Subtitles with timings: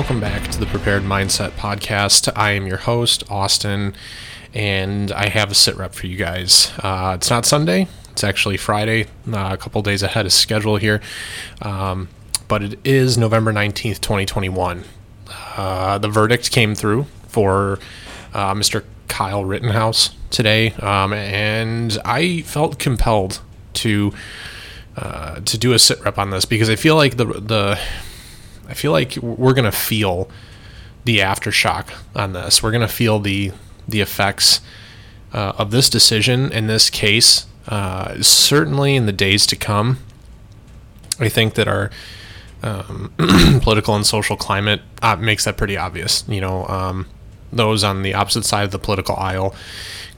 [0.00, 2.32] welcome back to the Prepared Mindset Podcast.
[2.34, 3.94] I am your host, Austin,
[4.54, 6.72] and I have a sit rep for you guys.
[6.78, 11.02] Uh, it's not Sunday, it's actually Friday, uh, a couple days ahead of schedule here,
[11.60, 12.08] um,
[12.48, 14.84] but it is November 19th, 2021.
[15.58, 17.78] Uh, the verdict came through for
[18.32, 18.84] uh, Mr.
[19.08, 23.42] Kyle Rittenhouse today, um, and I felt compelled
[23.74, 24.14] to
[24.96, 27.78] uh, to do a sit rep on this because I feel like the the
[28.70, 30.30] I feel like we're gonna feel
[31.04, 32.62] the aftershock on this.
[32.62, 33.52] We're gonna feel the
[33.88, 34.60] the effects
[35.32, 37.46] uh, of this decision in this case.
[37.68, 39.98] Uh, certainly in the days to come,
[41.18, 41.90] I think that our
[42.62, 43.12] um,
[43.62, 46.24] political and social climate uh, makes that pretty obvious.
[46.28, 47.06] You know, um,
[47.52, 49.54] those on the opposite side of the political aisle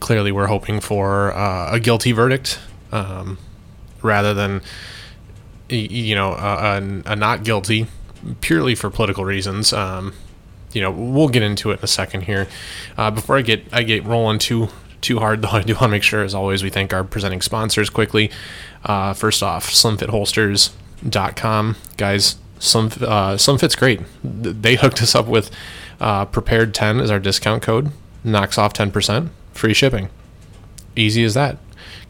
[0.01, 2.59] clearly were hoping for uh, a guilty verdict
[2.91, 3.39] um,
[4.03, 4.61] rather than
[5.69, 7.87] you know a, a, a, not guilty
[8.41, 9.73] purely for political reasons.
[9.73, 10.15] Um,
[10.73, 12.49] you know, we'll get into it in a second here.
[12.97, 14.69] Uh, before I get I get rolling too
[15.01, 17.43] too hard though, I do want to make sure, as always, we thank our presenting
[17.43, 18.31] sponsors quickly.
[18.85, 22.37] Uh, first off, SlimFitHolsters.com, guys.
[22.59, 24.01] Slim uh, SlimFit's great.
[24.23, 25.51] They hooked us up with
[26.01, 27.91] uh, Prepared Ten as our discount code,
[28.23, 30.11] knocks off ten percent, free shipping.
[30.95, 31.59] Easy as that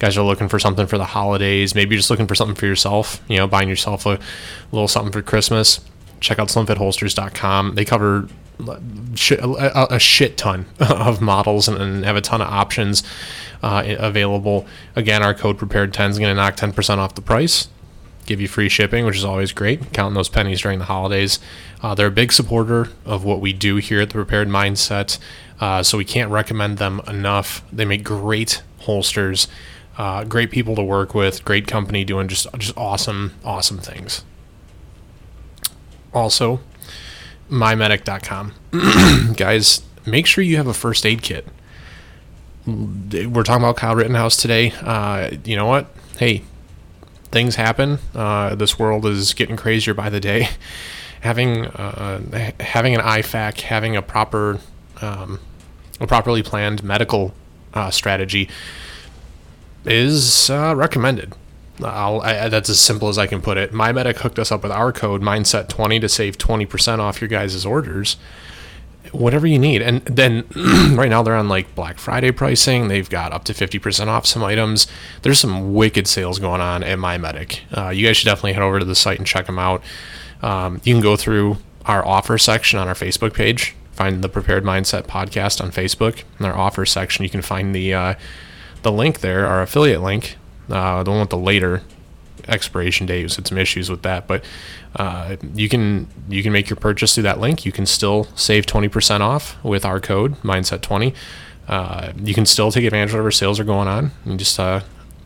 [0.02, 2.66] guys are looking for something for the holidays, maybe you're just looking for something for
[2.66, 4.18] yourself, you know, buying yourself a
[4.72, 5.80] little something for Christmas,
[6.22, 7.74] check out slimfitholsters.com.
[7.74, 8.28] They cover
[8.68, 13.02] a, shit ton of models and, have a ton of options
[13.62, 14.66] uh, available.
[14.96, 17.68] Again, our code prepared 10 is going to knock 10% off the price,
[18.26, 19.92] give you free shipping, which is always great.
[19.92, 21.38] Counting those pennies during the holidays.
[21.82, 25.18] Uh, they're a big supporter of what we do here at the Prepared Mindset,
[25.60, 27.64] uh, so we can't recommend them enough.
[27.72, 29.48] They make great holsters.
[29.98, 34.24] Uh, great people to work with, great company doing just just awesome, awesome things.
[36.14, 36.60] Also,
[37.50, 38.54] mymedic.com.
[39.36, 41.46] Guys, make sure you have a first aid kit.
[42.66, 44.72] We're talking about Kyle Rittenhouse today.
[44.80, 45.86] Uh, you know what?
[46.18, 46.42] Hey,
[47.32, 47.98] things happen.
[48.14, 50.48] Uh, this world is getting crazier by the day.
[51.22, 54.58] Having uh, having an IFAK, having a proper,
[55.00, 55.38] um,
[56.00, 57.32] a properly planned medical
[57.74, 58.48] uh, strategy
[59.84, 61.32] is uh, recommended.
[61.80, 63.72] I, that's as simple as I can put it.
[63.72, 68.16] MyMedic hooked us up with our code Mindset20 to save 20% off your guys' orders.
[69.10, 69.82] Whatever you need.
[69.82, 70.44] And then
[70.96, 72.88] right now they're on like Black Friday pricing.
[72.88, 74.86] They've got up to 50% off some items.
[75.22, 77.60] There's some wicked sales going on at MyMedic.
[77.76, 79.82] Uh, you guys should definitely head over to the site and check them out.
[80.40, 83.74] Um, you can go through our offer section on our Facebook page.
[83.92, 86.22] Find the Prepared Mindset podcast on Facebook.
[86.40, 88.14] In our offer section, you can find the uh,
[88.82, 90.36] the link there, our affiliate link,
[90.70, 91.82] uh, the one with the later
[92.48, 93.24] expiration date.
[93.24, 94.44] We had some issues with that, but
[94.96, 97.64] uh, you can you can make your purchase through that link.
[97.64, 101.14] You can still save twenty percent off with our code Mindset twenty.
[101.68, 104.10] Uh, you can still take advantage of whatever sales are going on.
[104.24, 104.80] And just uh,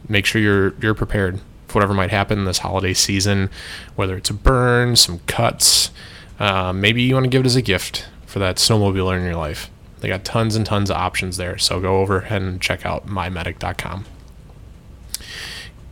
[0.09, 3.51] make sure you're you're prepared for whatever might happen this holiday season,
[3.97, 5.91] whether it's a burn, some cuts.
[6.39, 9.37] Uh, maybe you want to give it as a gift for that snowmobiler in your
[9.37, 9.71] life.
[10.01, 11.57] They got tons and tons of options there.
[11.57, 14.05] So go over and check out mymedic.com.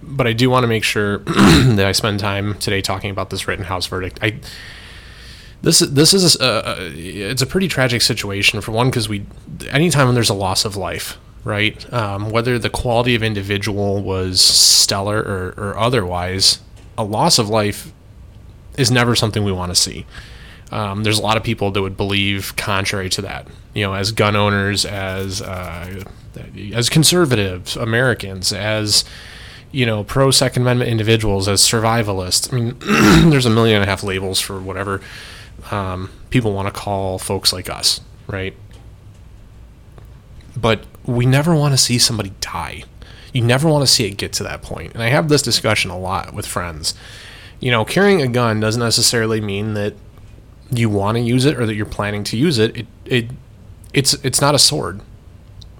[0.06, 3.48] But I do want to make sure that I spend time today talking about this
[3.48, 4.18] Rittenhouse verdict.
[4.22, 4.40] I
[5.62, 9.24] this this is a, it's a pretty tragic situation for one because we
[9.70, 14.42] anytime when there's a loss of life right um, whether the quality of individual was
[14.42, 16.58] stellar or, or otherwise
[16.98, 17.94] a loss of life
[18.76, 20.04] is never something we want to see
[20.70, 23.46] um, there's a lot of people that would believe contrary to that.
[23.74, 26.04] You know, as gun owners, as uh,
[26.72, 29.04] as conservatives, Americans, as
[29.74, 32.52] you know, pro Second Amendment individuals, as survivalists.
[32.52, 32.76] I mean,
[33.30, 35.00] there's a million and a half labels for whatever
[35.72, 38.54] um, people want to call folks like us, right?
[40.56, 42.84] But we never want to see somebody die.
[43.32, 44.94] You never want to see it get to that point.
[44.94, 46.94] And I have this discussion a lot with friends.
[47.58, 49.94] You know, carrying a gun doesn't necessarily mean that
[50.70, 53.26] you want to use it or that you're planning to use it, it, it
[53.92, 55.00] it's it's not a sword.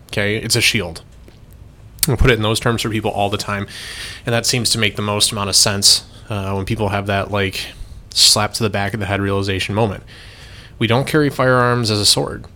[0.08, 1.02] Okay, it's a shield.
[2.08, 3.66] I put it in those terms for people all the time,
[4.26, 7.30] and that seems to make the most amount of sense uh, when people have that
[7.30, 7.66] like
[8.10, 10.04] slap to the back of the head realization moment.
[10.78, 12.46] We don't carry firearms as a sword.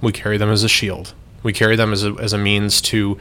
[0.00, 1.14] We carry them as a shield.
[1.42, 3.18] We carry them as a, as a means to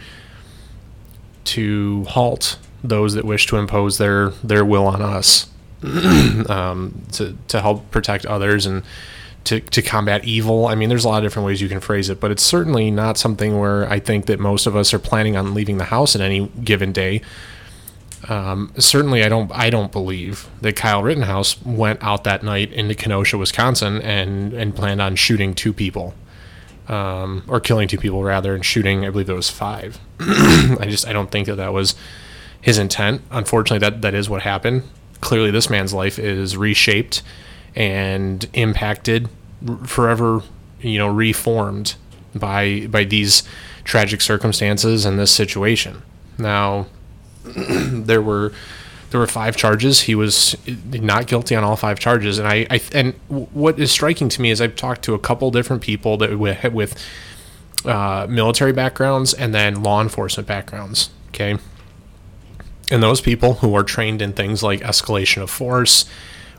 [1.46, 5.50] to halt those that wish to impose their their will on us.
[6.50, 8.84] um, to to help protect others and
[9.46, 10.68] to, to combat evil.
[10.68, 12.92] I mean, there's a lot of different ways you can phrase it, but it's certainly
[12.92, 16.16] not something where I think that most of us are planning on leaving the house
[16.16, 17.22] at any given day.
[18.30, 19.52] Um, certainly, I don't.
[19.52, 24.74] I don't believe that Kyle Rittenhouse went out that night into Kenosha, Wisconsin, and and
[24.74, 26.14] planned on shooting two people,
[26.88, 29.06] um, or killing two people rather, and shooting.
[29.06, 30.00] I believe it was five.
[30.22, 31.96] I just I don't think that that was
[32.62, 33.22] his intent.
[33.30, 34.84] Unfortunately, that that is what happened.
[35.20, 37.24] Clearly, this man's life is reshaped
[37.76, 39.30] and impacted,
[39.86, 40.42] forever,
[40.82, 41.96] you know, reformed
[42.36, 43.44] by by these
[43.84, 46.02] tragic circumstances and this situation.
[46.38, 46.88] Now
[47.44, 48.54] there were
[49.14, 50.02] there were five charges.
[50.02, 54.28] He was not guilty on all five charges, and I, I and what is striking
[54.30, 57.06] to me is I've talked to a couple different people that with, with
[57.86, 61.12] uh, military backgrounds and then law enforcement backgrounds.
[61.28, 61.58] Okay,
[62.90, 66.06] and those people who are trained in things like escalation of force,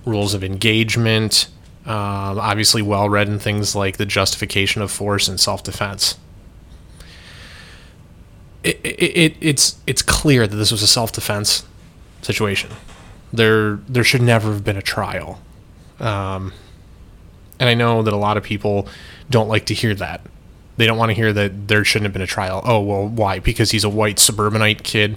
[0.05, 1.49] rules of engagement,
[1.87, 6.17] um, obviously well read in things like the justification of force and self defense
[8.65, 11.65] it, it, it's it's clear that this was a self defense
[12.23, 12.71] situation.
[13.33, 15.41] There there should never have been a trial,
[16.01, 16.53] um,
[17.61, 18.89] and I know that a lot of people
[19.29, 20.23] don't like to hear that.
[20.77, 22.61] They don't want to hear that there shouldn't have been a trial.
[22.65, 23.39] Oh well, why?
[23.39, 25.17] Because he's a white suburbanite kid.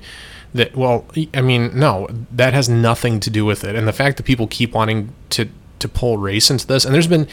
[0.54, 3.76] That well, I mean, no, that has nothing to do with it.
[3.76, 5.50] And the fact that people keep wanting to
[5.80, 7.28] to pull race into this, and there's been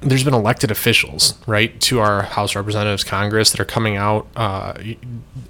[0.00, 4.74] there's been elected officials, right, to our House Representatives, Congress that are coming out uh,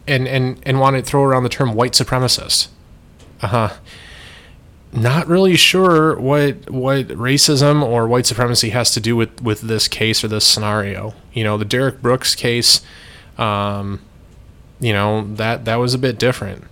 [0.07, 2.69] and and and want to throw around the term white supremacist.
[3.43, 3.71] Uh huh.
[4.93, 9.87] Not really sure what what racism or white supremacy has to do with with this
[9.87, 11.15] case or this scenario.
[11.33, 12.81] You know, the Derek Brooks case.
[13.39, 14.01] Um,
[14.81, 16.65] you know that that was a bit different.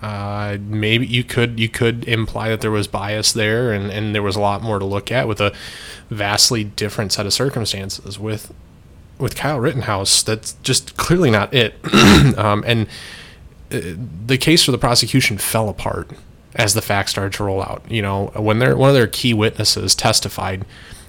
[0.00, 4.22] Uh, maybe you could you could imply that there was bias there, and, and there
[4.22, 5.52] was a lot more to look at with a
[6.08, 8.18] vastly different set of circumstances.
[8.18, 8.54] With
[9.18, 11.74] with Kyle Rittenhouse, that's just clearly not it.
[12.38, 12.86] um, and
[13.70, 13.80] uh,
[14.26, 16.10] the case for the prosecution fell apart
[16.54, 17.82] as the facts started to roll out.
[17.88, 20.64] You know, when their one of their key witnesses testified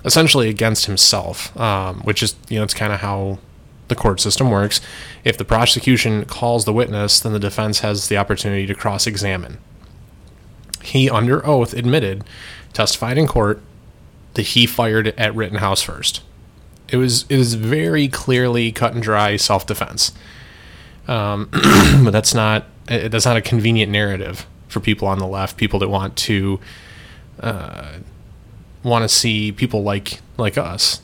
[0.05, 3.39] essentially against himself, um, which is you know it's kind of how
[3.87, 4.81] the court system works.
[5.23, 9.57] If the prosecution calls the witness, then the defense has the opportunity to cross examine.
[10.81, 12.23] He, under oath, admitted,
[12.73, 13.61] testified in court,
[14.33, 16.21] that he fired at Rittenhouse first.
[16.89, 20.11] It was it is very clearly cut and dry self defense,
[21.07, 21.49] um,
[22.03, 25.89] but that's not that's not a convenient narrative for people on the left, people that
[25.89, 26.59] want to
[27.39, 27.93] uh,
[28.83, 31.01] want to see people like like us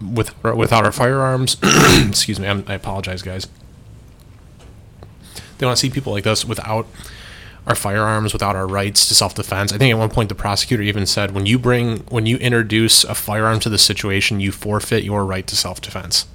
[0.00, 1.56] with without our firearms.
[2.08, 3.46] excuse me, I'm, I apologize, guys.
[5.58, 6.86] They want to see people like us without
[7.66, 9.72] our firearms, without our rights to self-defense.
[9.72, 13.02] I think at one point the prosecutor even said, when you bring, when you introduce
[13.04, 16.26] a firearm to the situation, you forfeit your right to self-defense.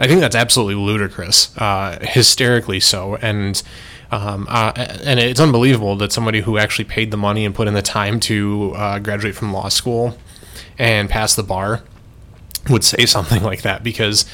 [0.00, 3.62] I think that's absolutely ludicrous, uh, hysterically so, and
[4.14, 7.74] um, uh, and it's unbelievable that somebody who actually paid the money and put in
[7.74, 10.16] the time to uh, graduate from law school
[10.78, 11.82] and pass the bar
[12.70, 14.24] would say something like that because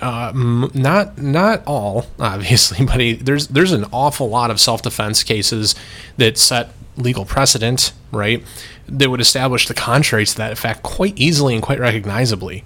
[0.00, 4.80] uh, m- not not all obviously, but he, there's there's an awful lot of self
[4.80, 5.74] defense cases
[6.16, 8.42] that set legal precedent, right?
[8.88, 12.64] That would establish the contrary to that fact quite easily and quite recognizably.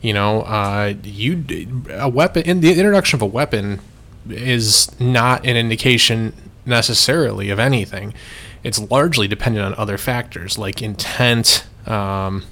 [0.00, 1.44] You know, uh, you
[1.90, 3.80] a weapon in the introduction of a weapon
[4.28, 6.32] is not an indication
[6.66, 8.14] necessarily of anything.
[8.62, 11.66] It's largely dependent on other factors like intent.
[11.86, 12.44] Um,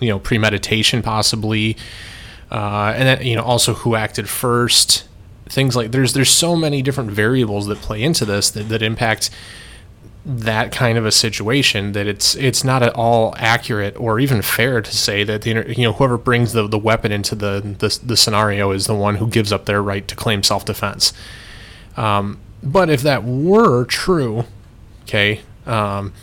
[0.00, 1.76] you know premeditation possibly,
[2.50, 5.08] uh, and then you know also who acted first.
[5.46, 9.30] Things like there's there's so many different variables that play into this that, that impact
[10.26, 14.80] that kind of a situation that it's it's not at all accurate or even fair
[14.80, 18.16] to say that the you know whoever brings the, the weapon into the, the the
[18.16, 21.12] scenario is the one who gives up their right to claim self defense.
[21.96, 24.44] Um, but if that were true,
[25.02, 26.14] okay, um,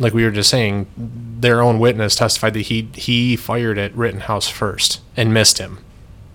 [0.00, 4.48] like we were just saying, their own witness testified that he he fired at Rittenhouse
[4.48, 5.78] first and missed him,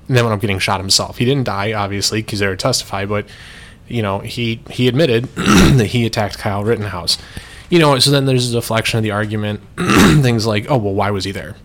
[0.07, 1.17] and then wound up getting shot himself.
[1.17, 3.25] He didn't die, obviously, because they were testified, but
[3.89, 7.17] you know he he admitted that he attacked Kyle Rittenhouse.
[7.69, 11.11] You know, so then there's a deflection of the argument, things like, oh well, why
[11.11, 11.55] was he there?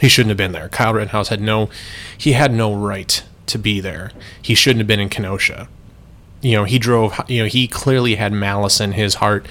[0.00, 0.68] He shouldn't have been there.
[0.68, 1.70] Kyle Rittenhouse had no,
[2.16, 4.12] he had no right to be there.
[4.40, 5.68] He shouldn't have been in Kenosha.
[6.40, 7.18] You know, he drove.
[7.28, 9.46] You know, he clearly had malice in his heart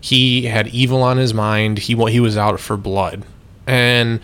[0.00, 1.78] he had evil on his mind.
[1.78, 3.24] He he was out for blood.
[3.66, 4.20] And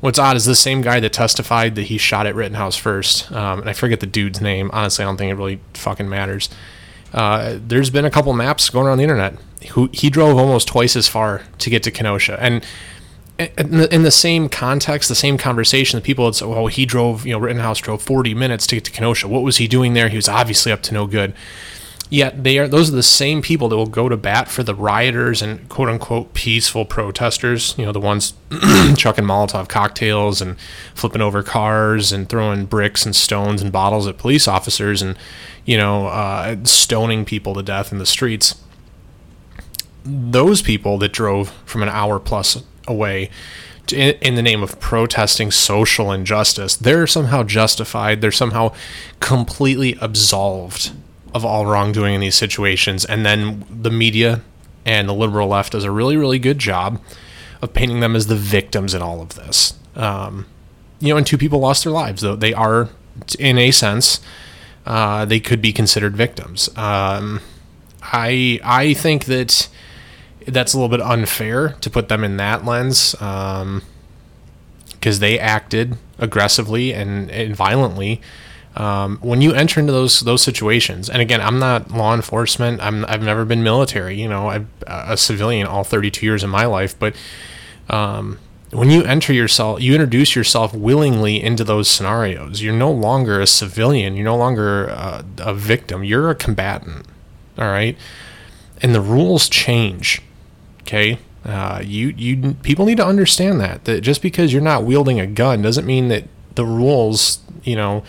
[0.00, 3.30] what's odd is the same guy that testified that he shot at Rittenhouse first.
[3.32, 4.70] Um, and I forget the dude's name.
[4.72, 6.48] Honestly, I don't think it really fucking matters.
[7.12, 9.34] Uh, there's been a couple maps going around the internet.
[9.70, 12.64] Who he drove almost twice as far to get to Kenosha, and
[13.38, 16.86] in the, in the same context, the same conversation, the people had said, "Well, he
[16.86, 17.26] drove.
[17.26, 19.26] You know, Rittenhouse drove 40 minutes to get to Kenosha.
[19.26, 20.08] What was he doing there?
[20.08, 21.34] He was obviously up to no good."
[22.10, 24.74] Yet they are those are the same people that will go to bat for the
[24.74, 27.74] rioters and quote unquote peaceful protesters.
[27.76, 28.32] You know, the ones
[28.96, 30.58] chucking Molotov cocktails and
[30.94, 35.18] flipping over cars and throwing bricks and stones and bottles at police officers and
[35.66, 38.54] you know uh, stoning people to death in the streets.
[40.04, 43.28] Those people that drove from an hour plus away
[43.92, 48.20] in the name of protesting social injustice, they're somehow justified.
[48.20, 48.74] They're somehow
[49.20, 50.92] completely absolved
[51.34, 53.04] of all wrongdoing in these situations.
[53.04, 54.42] And then the media
[54.84, 57.00] and the liberal left does a really, really good job
[57.60, 59.74] of painting them as the victims in all of this.
[59.94, 60.46] Um,
[61.00, 62.88] you know, and two people lost their lives, though they are,
[63.38, 64.20] in a sense,
[64.86, 66.68] uh, they could be considered victims.
[66.76, 67.40] Um,
[68.02, 69.68] I I think that
[70.46, 73.82] that's a little bit unfair to put them in that lens because um,
[75.00, 78.20] they acted aggressively and, and violently
[78.78, 82.80] um, when you enter into those those situations, and again, I'm not law enforcement.
[82.80, 84.20] I'm I've never been military.
[84.20, 86.96] You know, I'm a civilian all 32 years of my life.
[86.96, 87.16] But
[87.90, 88.38] um,
[88.70, 92.62] when you enter yourself, you introduce yourself willingly into those scenarios.
[92.62, 94.14] You're no longer a civilian.
[94.14, 96.04] You're no longer a, a victim.
[96.04, 97.04] You're a combatant.
[97.58, 97.98] All right,
[98.80, 100.22] and the rules change.
[100.82, 105.18] Okay, uh, you you people need to understand that that just because you're not wielding
[105.18, 108.04] a gun doesn't mean that the rules, you know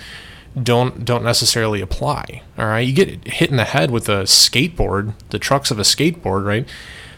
[0.61, 2.41] don't don't necessarily apply.
[2.57, 5.83] All right, you get hit in the head with a skateboard, the trucks of a
[5.83, 6.67] skateboard, right?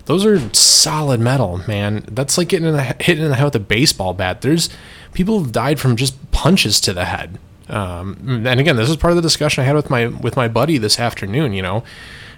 [0.06, 2.04] Those are solid metal, man.
[2.08, 4.42] That's like getting in the, hit in the head with a baseball bat.
[4.42, 4.70] There's
[5.14, 7.40] people have died from just punches to the head.
[7.70, 10.48] Um, and again, this is part of the discussion I had with my with my
[10.48, 11.54] buddy this afternoon.
[11.54, 11.84] You know,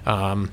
[0.06, 0.52] um,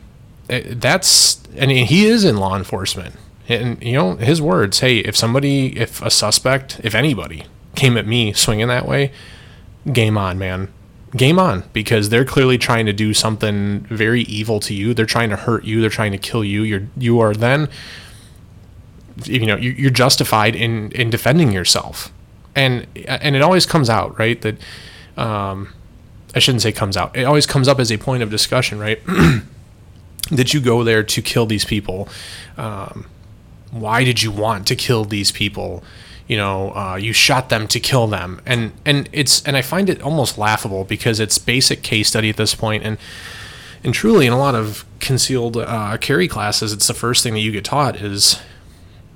[0.48, 3.16] eh, that's and he is in law enforcement,
[3.48, 4.80] and you know his words.
[4.80, 7.44] Hey, if somebody, if a suspect, if anybody
[7.74, 9.12] came at me swinging that way,
[9.92, 10.68] game on, man.
[11.16, 14.94] Game on because they're clearly trying to do something very evil to you.
[14.94, 15.80] They're trying to hurt you.
[15.80, 16.62] They're trying to kill you.
[16.62, 17.68] You're you are then
[19.24, 22.12] you know you're justified in in defending yourself,
[22.54, 24.56] and and it always comes out right that
[25.16, 25.72] um,
[26.34, 27.16] I shouldn't say comes out.
[27.16, 29.00] It always comes up as a point of discussion, right?
[30.30, 32.08] that you go there to kill these people.
[32.56, 33.06] Um,
[33.72, 35.82] why did you want to kill these people?
[36.30, 39.90] You know, uh, you shot them to kill them, and and it's and I find
[39.90, 42.98] it almost laughable because it's basic case study at this point, and
[43.82, 47.40] and truly in a lot of concealed uh, carry classes, it's the first thing that
[47.40, 48.40] you get taught is,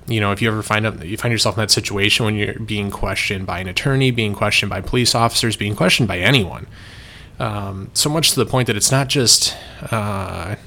[0.07, 2.59] you know, if you ever find up you find yourself in that situation when you're
[2.59, 6.67] being questioned by an attorney, being questioned by police officers, being questioned by anyone,
[7.39, 9.55] um, so much to the point that it's not just.
[9.89, 10.57] Uh,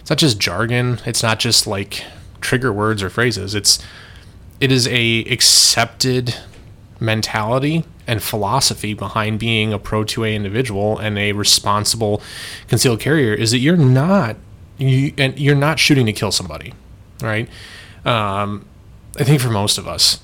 [0.00, 1.00] it's not just jargon.
[1.04, 2.04] It's not just like
[2.40, 3.54] trigger words or phrases.
[3.54, 3.78] It's
[4.60, 6.34] it is a accepted
[7.00, 12.22] mentality and philosophy behind being a pro 2A individual and a responsible
[12.68, 14.36] concealed carrier is that you're not
[14.78, 16.74] you and you're not shooting to kill somebody,
[17.22, 17.48] right?
[18.04, 18.66] Um,
[19.18, 20.20] I think for most of us,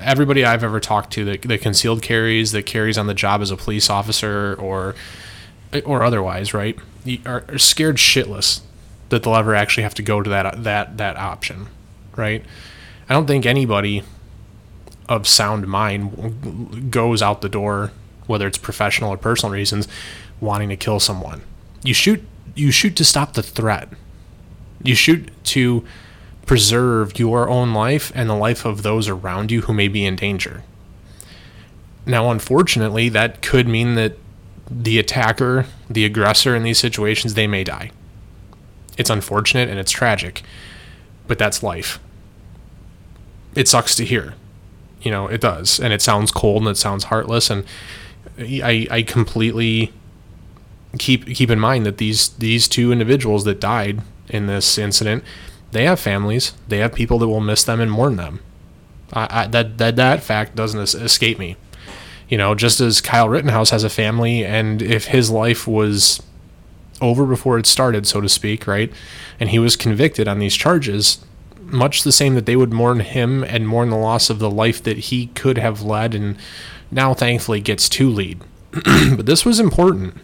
[0.00, 3.50] everybody I've ever talked to that, that concealed carries, that carries on the job as
[3.50, 4.94] a police officer or
[5.84, 6.78] or otherwise, right,
[7.26, 8.62] are, are scared shitless
[9.10, 11.66] that they'll ever actually have to go to that that that option,
[12.16, 12.44] right?
[13.08, 14.02] I don't think anybody
[15.08, 17.90] of sound mind goes out the door,
[18.26, 19.88] whether it's professional or personal reasons,
[20.40, 21.42] wanting to kill someone.
[21.82, 22.22] You shoot
[22.54, 23.88] you shoot to stop the threat.
[24.82, 25.84] You shoot to
[26.44, 30.16] preserve your own life and the life of those around you who may be in
[30.16, 30.64] danger.
[32.04, 34.16] Now, unfortunately, that could mean that
[34.70, 37.90] the attacker, the aggressor in these situations, they may die.
[38.96, 40.42] It's unfortunate and it's tragic,
[41.26, 42.00] but that's life
[43.54, 44.34] it sucks to hear.
[45.00, 47.64] You know, it does, and it sounds cold and it sounds heartless, and
[48.38, 49.92] I I completely
[50.98, 55.24] keep keep in mind that these these two individuals that died in this incident,
[55.72, 58.40] they have families, they have people that will miss them and mourn them.
[59.12, 61.56] I, I, that that that fact doesn't escape me.
[62.28, 66.22] You know, just as Kyle Rittenhouse has a family, and if his life was
[67.00, 68.92] over before it started, so to speak, right,
[69.40, 71.24] and he was convicted on these charges,
[71.72, 74.82] much the same that they would mourn him and mourn the loss of the life
[74.82, 76.36] that he could have led and
[76.90, 78.40] now thankfully gets to lead.
[78.72, 80.14] but this was important.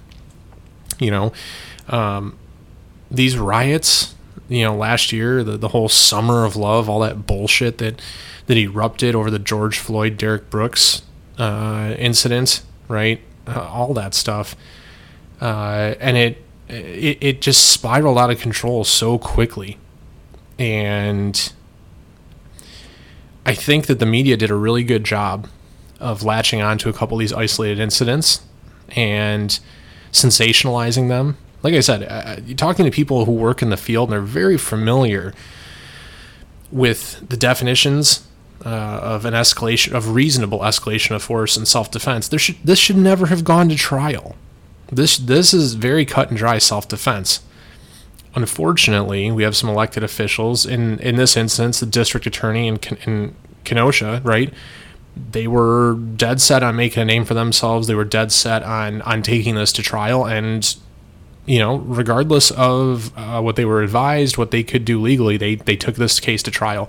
[0.98, 1.32] You know,
[1.88, 2.38] um,
[3.10, 4.14] these riots,
[4.48, 8.00] you know, last year, the, the whole summer of love, all that bullshit that,
[8.46, 11.02] that erupted over the George Floyd, Derek Brooks
[11.38, 13.20] uh, incident, right?
[13.46, 14.56] Uh, all that stuff.
[15.40, 19.78] Uh, and it, it, it just spiraled out of control so quickly
[20.58, 21.52] and
[23.46, 25.48] I think that the media did a really good job
[26.00, 28.40] of latching on to a couple of these isolated incidents
[28.90, 29.58] and
[30.12, 31.36] sensationalizing them.
[31.62, 34.20] Like I said, uh, you're talking to people who work in the field and they're
[34.20, 35.32] very familiar
[36.70, 38.26] with the definitions
[38.64, 42.28] uh, of an escalation of reasonable escalation of force and self-defense.
[42.28, 44.36] There should this should never have gone to trial.
[44.90, 47.40] This this is very cut and dry self-defense.
[48.34, 53.34] Unfortunately, we have some elected officials in in this instance, the district attorney in, in
[53.64, 54.52] Kenosha, right?
[55.30, 57.86] They were dead set on making a name for themselves.
[57.86, 60.74] They were dead set on on taking this to trial, and
[61.46, 65.54] you know, regardless of uh, what they were advised, what they could do legally, they
[65.54, 66.88] they took this case to trial,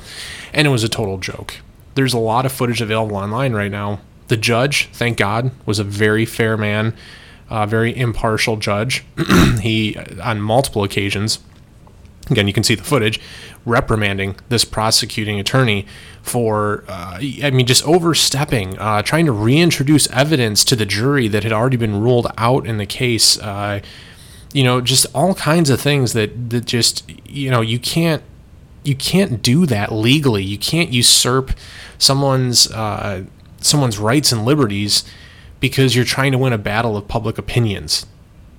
[0.53, 1.57] and it was a total joke.
[1.95, 3.99] There's a lot of footage available online right now.
[4.27, 6.95] The judge, thank God, was a very fair man,
[7.49, 9.05] a very impartial judge.
[9.61, 11.39] he, on multiple occasions,
[12.29, 13.19] again, you can see the footage,
[13.65, 15.85] reprimanding this prosecuting attorney
[16.21, 21.43] for, uh, I mean, just overstepping, uh, trying to reintroduce evidence to the jury that
[21.43, 23.39] had already been ruled out in the case.
[23.39, 23.81] Uh,
[24.53, 28.23] you know, just all kinds of things that that just you know you can't
[28.85, 30.43] you can't do that legally.
[30.43, 31.51] You can't usurp
[31.97, 33.25] someone's uh,
[33.59, 35.03] someone's rights and liberties
[35.59, 38.05] because you're trying to win a battle of public opinions.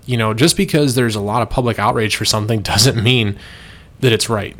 [0.04, 3.38] You know, just because there's a lot of public outrage for something doesn't mean
[4.00, 4.56] that it's right.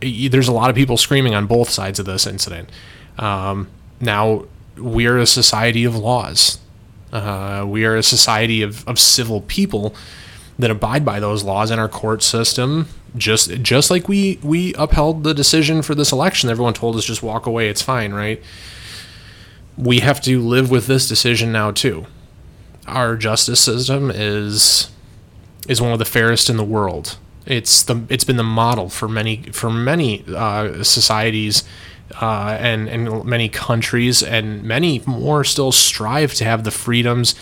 [0.00, 2.70] There's a lot of people screaming on both sides of this incident.
[3.18, 3.68] Um,
[4.00, 4.46] now,
[4.76, 6.58] we're a society of laws.
[7.12, 9.94] Uh, we are a society of, of civil people
[10.58, 12.88] that abide by those laws in our court system.
[13.16, 17.22] Just just like we we upheld the decision for this election, everyone told us just
[17.22, 18.42] walk away, it's fine, right?
[19.76, 22.06] We have to live with this decision now too.
[22.86, 24.90] Our justice system is
[25.68, 27.16] is one of the fairest in the world.
[27.46, 31.64] It's the it's been the model for many for many uh, societies
[32.20, 37.34] uh, and and many countries and many more still strive to have the freedoms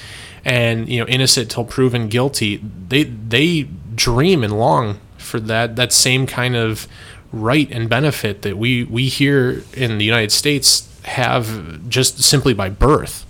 [0.44, 3.62] and you know innocent till proven guilty they they
[3.94, 6.86] dream and long for that that same kind of
[7.32, 12.68] right and benefit that we we here in the United States have just simply by
[12.68, 13.26] birth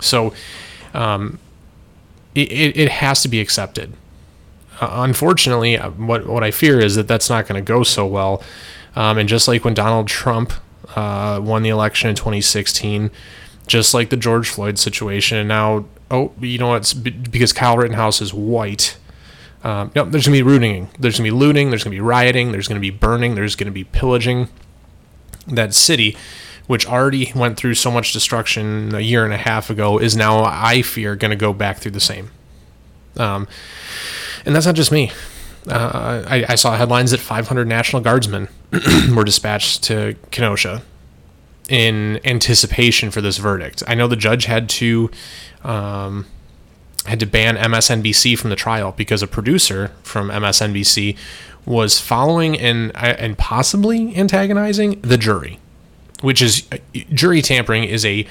[0.00, 0.32] so
[0.94, 1.38] um,
[2.34, 3.92] it, it has to be accepted
[4.80, 8.06] uh, unfortunately uh, what what I fear is that that's not going to go so
[8.06, 8.42] well
[8.94, 10.52] um, and just like when Donald Trump
[10.96, 13.10] uh, won the election in 2016,
[13.66, 16.94] just like the George Floyd situation, and now, oh, you know what?
[17.30, 18.96] Because Kyle Rittenhouse is white.
[19.64, 20.88] Um, no, there's going to be looting.
[20.98, 21.70] There's going to be looting.
[21.70, 22.52] There's going to be rioting.
[22.52, 23.34] There's going to be burning.
[23.34, 24.48] There's going to be pillaging.
[25.46, 26.16] That city,
[26.66, 30.44] which already went through so much destruction a year and a half ago, is now,
[30.44, 32.30] I fear, going to go back through the same.
[33.16, 33.46] Um,
[34.44, 35.12] and that's not just me.
[35.68, 38.48] Uh, I, I, saw headlines that 500 National Guardsmen
[39.14, 40.82] were dispatched to Kenosha
[41.68, 43.82] in anticipation for this verdict.
[43.86, 45.10] I know the judge had to
[45.62, 46.26] um,
[47.06, 51.16] had to ban MSNBC from the trial because a producer from MSNBC
[51.64, 55.58] was following and and possibly antagonizing the jury,
[56.22, 56.66] which is
[57.12, 58.26] jury tampering is a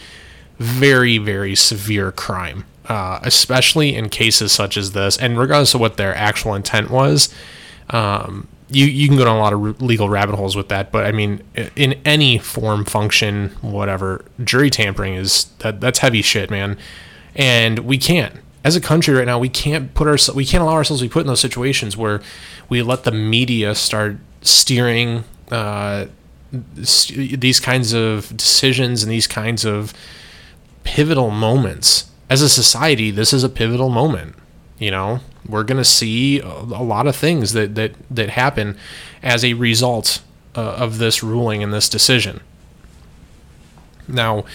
[0.58, 5.98] very very severe crime uh, especially in cases such as this, and regardless of what
[5.98, 7.34] their actual intent was,
[7.92, 10.92] um, you you can go down a lot of legal rabbit holes with that.
[10.92, 11.42] But I mean,
[11.76, 16.78] in any form, function, whatever, jury tampering is that that's heavy shit, man.
[17.34, 20.74] And we can't, as a country right now, we can't put our we can't allow
[20.74, 22.22] ourselves to be put in those situations where
[22.68, 26.08] we let the media start steering uh,
[26.52, 29.94] these kinds of decisions and these kinds of
[30.84, 34.36] pivotal moments as a society, this is a pivotal moment.
[34.80, 38.78] You know, we're going to see a, lot of things that that that happen
[39.22, 40.22] as a result
[40.56, 42.42] uh, of this ruling and this decision.
[44.08, 44.46] Now,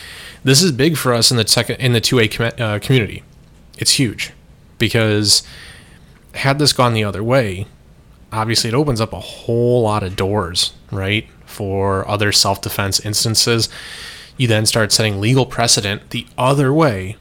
[0.43, 3.23] this is big for us in the second in the two A com- uh, community.
[3.79, 4.33] It's huge
[4.79, 5.43] because
[6.35, 7.67] had this gone the other way,
[8.33, 13.69] obviously it opens up a whole lot of doors, right, for other self defense instances.
[14.37, 17.17] You then start setting legal precedent the other way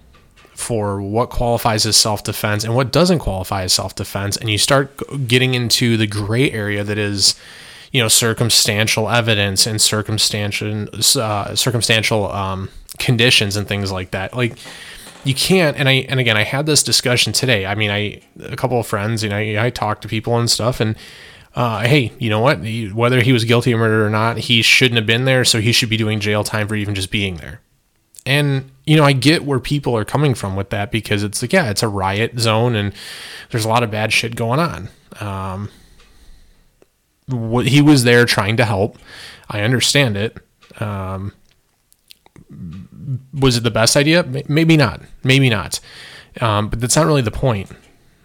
[0.54, 4.36] for what qualifies as self defense and what doesn't qualify as self defense.
[4.36, 7.36] And you start getting into the gray area that is,
[7.94, 12.70] you know, circumstantial evidence and circumstantial, uh, circumstantial um,
[13.00, 14.36] conditions and things like that.
[14.36, 14.58] Like,
[15.24, 18.56] you can't and i and again i had this discussion today i mean i a
[18.56, 20.96] couple of friends you know i, I talked to people and stuff and
[21.56, 24.62] uh, hey you know what he, whether he was guilty of murder or not he
[24.62, 27.38] shouldn't have been there so he should be doing jail time for even just being
[27.38, 27.62] there
[28.26, 31.54] and you know, I get where people are coming from with that because it's like,
[31.54, 32.94] yeah, it's a riot zone and
[33.52, 34.90] there's a lot of bad shit going on.
[35.20, 35.70] Um,
[37.28, 38.98] what he was there trying to help.
[39.50, 40.38] I understand it.
[40.80, 41.34] Um,
[43.34, 44.24] was it the best idea?
[44.48, 45.02] Maybe not.
[45.24, 45.80] Maybe not.
[46.42, 47.72] Um, but that's not really the point,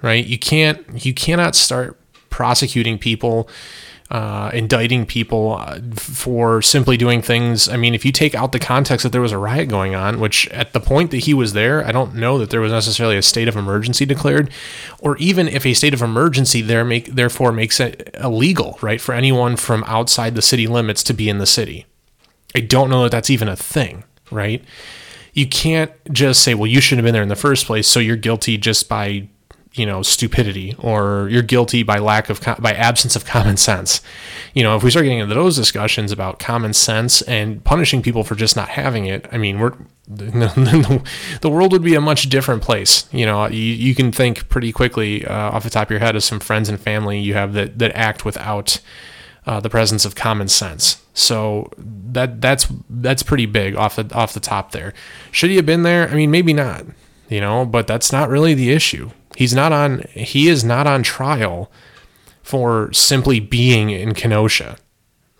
[0.02, 0.26] right?
[0.26, 1.99] You can't you cannot start
[2.30, 3.48] prosecuting people
[4.10, 7.68] uh, indicting people uh, for simply doing things.
[7.68, 10.18] I mean, if you take out the context that there was a riot going on,
[10.18, 13.16] which at the point that he was there, I don't know that there was necessarily
[13.16, 14.50] a state of emergency declared,
[14.98, 19.14] or even if a state of emergency there make therefore makes it illegal, right, for
[19.14, 21.86] anyone from outside the city limits to be in the city.
[22.52, 24.64] I don't know that that's even a thing, right?
[25.34, 28.00] You can't just say, well, you shouldn't have been there in the first place, so
[28.00, 29.28] you're guilty just by
[29.74, 34.00] you know stupidity or you're guilty by lack of by absence of common sense.
[34.54, 38.24] You know if we start getting into those discussions about common sense and punishing people
[38.24, 39.74] for just not having it i mean we're
[40.10, 41.00] the
[41.44, 43.08] world would be a much different place.
[43.12, 46.16] You know you, you can think pretty quickly uh, off the top of your head
[46.16, 48.80] of some friends and family you have that that act without
[49.46, 51.00] uh, the presence of common sense.
[51.14, 54.92] So that that's that's pretty big off the off the top there.
[55.30, 56.08] Should he have been there?
[56.08, 56.86] I mean maybe not
[57.28, 61.02] you know but that's not really the issue He's not on he is not on
[61.02, 61.72] trial
[62.42, 64.76] for simply being in Kenosha.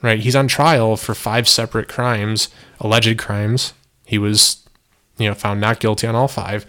[0.01, 0.21] Right?
[0.21, 2.49] He's on trial for five separate crimes,
[2.81, 3.75] alleged crimes.
[4.07, 4.67] He was
[5.19, 6.65] you know found not guilty on all five.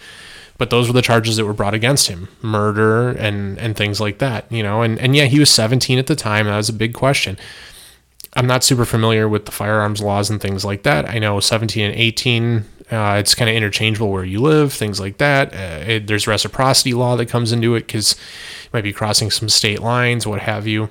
[0.58, 2.28] But those were the charges that were brought against him.
[2.42, 4.82] Murder and and things like that, you know.
[4.82, 6.48] And and yeah, he was 17 at the time.
[6.48, 7.38] That was a big question.
[8.34, 11.08] I'm not super familiar with the firearms laws and things like that.
[11.08, 15.18] I know 17 and 18 uh, it's kind of interchangeable where you live, things like
[15.18, 15.54] that.
[15.54, 18.16] Uh, it, there's reciprocity law that comes into it because
[18.64, 20.90] you might be crossing some state lines, what have you.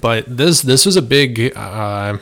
[0.00, 1.56] But this this was a big.
[1.56, 2.18] Uh,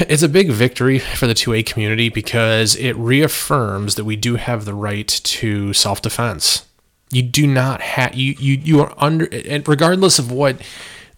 [0.00, 4.64] it's a big victory for the 2A community because it reaffirms that we do have
[4.64, 6.66] the right to self-defense.
[7.10, 9.28] You do not have you you you are under
[9.66, 10.60] regardless of what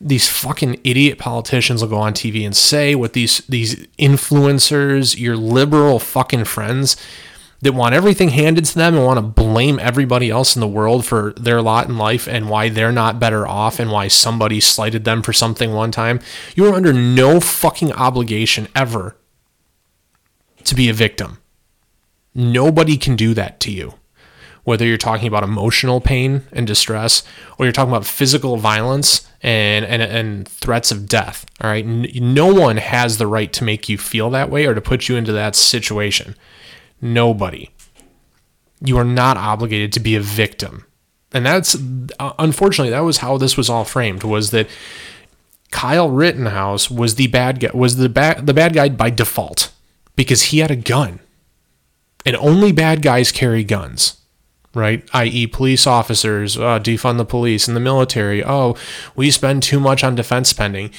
[0.05, 5.37] these fucking idiot politicians will go on TV and say what these these influencers, your
[5.37, 6.97] liberal fucking friends
[7.63, 11.07] that want everything handed to them and want to blame everybody else in the world
[11.07, 15.05] for their lot in life and why they're not better off and why somebody slighted
[15.05, 16.21] them for something one time.
[16.55, 19.17] You are under no fucking obligation ever
[20.65, 21.39] to be a victim.
[22.35, 23.95] Nobody can do that to you
[24.65, 27.23] whether you're talking about emotional pain and distress
[27.59, 31.47] or you're talking about physical violence and, and, and threats of death.
[31.61, 31.87] All right.
[31.87, 35.17] No one has the right to make you feel that way or to put you
[35.17, 36.35] into that situation.
[37.01, 37.71] Nobody.
[38.81, 40.87] You are not obligated to be a victim.
[41.33, 41.77] And that's
[42.19, 44.69] uh, unfortunately that was how this was all framed was that
[45.71, 49.73] Kyle Rittenhouse was the bad guy was the bad the bad guy by default
[50.15, 51.19] because he had a gun.
[52.25, 54.24] And only bad guys carry guns
[54.75, 55.09] right?
[55.13, 58.45] I.e., police officers, uh, defund the police, and the military.
[58.45, 58.77] Oh,
[59.15, 60.91] we spend too much on defense spending.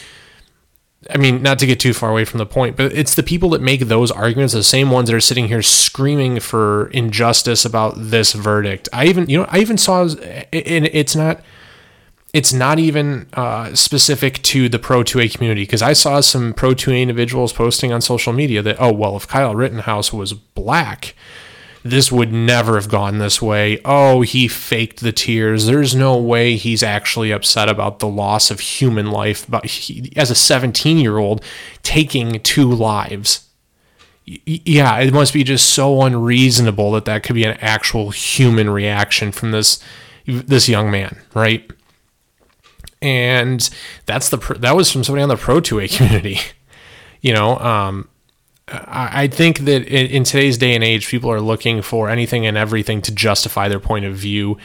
[1.09, 3.49] I mean, not to get too far away from the point, but it's the people
[3.49, 7.93] that make those arguments, the same ones that are sitting here screaming for injustice about
[7.95, 8.89] this verdict.
[8.91, 11.41] I even, you know, I even saw, and it's not,
[12.33, 16.71] it's not even uh, specific to the Pro 2A community because I saw some Pro
[16.71, 21.13] 2A individuals posting on social media that, oh, well, if Kyle Rittenhouse was black,
[21.85, 23.79] this would never have gone this way.
[23.85, 25.67] Oh, he faked the tears.
[25.67, 29.45] There's no way he's actually upset about the loss of human life.
[29.47, 31.43] But he, as a 17 year old,
[31.83, 33.47] taking two lives.
[34.25, 39.31] Yeah, it must be just so unreasonable that that could be an actual human reaction
[39.31, 39.79] from this
[40.25, 41.69] this young man, right?
[42.99, 43.69] And
[44.07, 46.39] that's the that was from somebody on the Pro 2A community.
[47.21, 48.07] You know, um,
[48.67, 52.99] I think that in today's day and age, people are looking for anything and everything
[53.03, 54.57] to justify their point of view.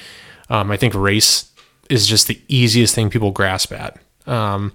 [0.48, 1.50] Um, I think race
[1.90, 3.98] is just the easiest thing people grasp at.
[4.26, 4.72] Um,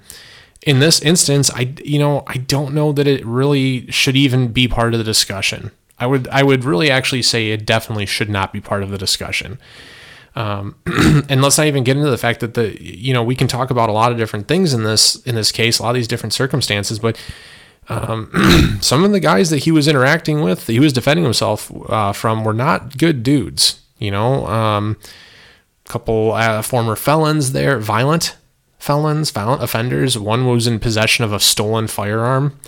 [0.61, 4.67] in this instance, I you know I don't know that it really should even be
[4.67, 5.71] part of the discussion.
[5.97, 8.97] I would I would really actually say it definitely should not be part of the
[8.97, 9.59] discussion.
[10.35, 10.75] Um,
[11.29, 13.71] and let's not even get into the fact that the you know we can talk
[13.71, 16.07] about a lot of different things in this in this case, a lot of these
[16.07, 17.17] different circumstances, but
[17.89, 22.13] um, some of the guys that he was interacting with, he was defending himself uh,
[22.13, 23.81] from, were not good dudes.
[23.99, 24.97] You know, um,
[25.85, 28.35] couple uh, former felons there, violent
[28.79, 30.17] felons, violent offenders.
[30.17, 32.59] One was in possession of a stolen firearm.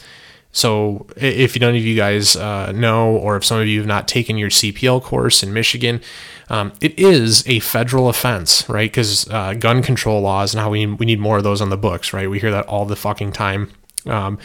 [0.54, 4.08] So, if none of you guys uh, know, or if some of you have not
[4.08, 6.02] taken your CPL course in Michigan,
[6.50, 8.90] um, it is a federal offense, right?
[8.90, 11.78] Because uh, gun control laws and how we we need more of those on the
[11.78, 12.30] books, right?
[12.30, 13.72] We hear that all the fucking time
[14.10, 14.38] um,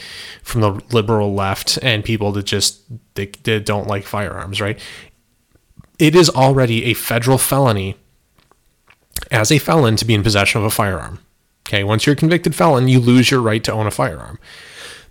[0.43, 2.83] from the liberal left and people that just
[3.15, 4.79] they, they don't like firearms, right?
[5.99, 7.97] It is already a federal felony
[9.31, 11.21] as a felon to be in possession of a firearm.
[11.67, 14.39] Okay, once you're a convicted felon, you lose your right to own a firearm.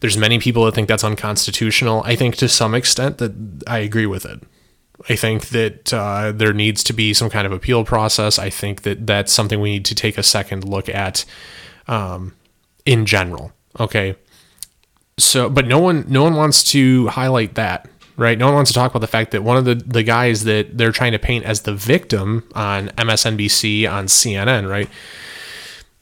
[0.02, 2.04] There's many people that think that's unconstitutional.
[2.06, 4.42] I think to some extent that I agree with it.
[5.10, 8.38] I think that uh, there needs to be some kind of appeal process.
[8.38, 11.26] I think that that's something we need to take a second look at
[11.88, 12.36] um,
[12.86, 13.54] in general.
[13.80, 14.16] Okay.
[15.18, 18.38] So, but no one, no one wants to highlight that, right?
[18.38, 20.78] No one wants to talk about the fact that one of the, the guys that
[20.78, 24.90] they're trying to paint as the victim on MSNBC, on CNN, right?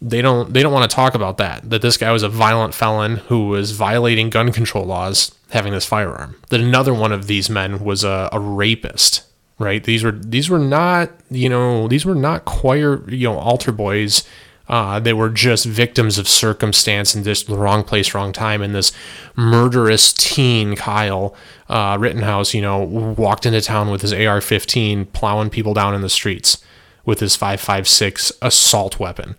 [0.02, 2.74] They don't, they don't want to talk about that, that this guy was a violent
[2.74, 6.36] felon who was violating gun control laws, having this firearm.
[6.50, 9.24] That another one of these men was a, a rapist,
[9.58, 9.84] right?
[9.84, 14.24] These were, these were not, you know, these were not choir, you know, altar boys
[14.70, 18.62] uh, they were just victims of circumstance just the wrong place, wrong time.
[18.62, 18.92] And this
[19.36, 21.36] murderous teen, Kyle
[21.68, 26.02] uh, Rittenhouse, you know, walked into town with his AR 15, plowing people down in
[26.02, 26.64] the streets
[27.04, 29.36] with his 5.56 assault weapon.